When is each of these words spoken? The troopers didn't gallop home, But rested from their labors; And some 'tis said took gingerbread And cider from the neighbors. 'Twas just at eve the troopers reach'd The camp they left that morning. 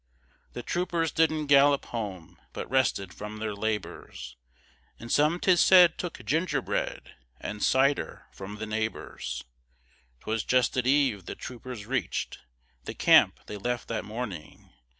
The 0.53 0.63
troopers 0.63 1.11
didn't 1.11 1.45
gallop 1.45 1.85
home, 1.85 2.39
But 2.53 2.67
rested 2.71 3.13
from 3.13 3.37
their 3.37 3.53
labors; 3.53 4.35
And 4.99 5.11
some 5.11 5.39
'tis 5.39 5.61
said 5.61 5.99
took 5.99 6.25
gingerbread 6.25 7.13
And 7.39 7.61
cider 7.61 8.25
from 8.31 8.55
the 8.55 8.65
neighbors. 8.65 9.43
'Twas 10.21 10.43
just 10.43 10.75
at 10.75 10.87
eve 10.87 11.25
the 11.27 11.35
troopers 11.35 11.85
reach'd 11.85 12.39
The 12.85 12.95
camp 12.95 13.41
they 13.45 13.57
left 13.57 13.87
that 13.89 14.03
morning. 14.03 14.73